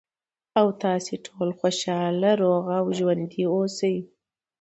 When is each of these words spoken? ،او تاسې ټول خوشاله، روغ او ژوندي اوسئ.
،او 0.59 0.67
تاسې 0.83 1.13
ټول 1.25 1.49
خوشاله، 1.59 2.31
روغ 2.41 2.63
او 2.77 2.85
ژوندي 2.97 3.43
اوسئ. 3.55 3.95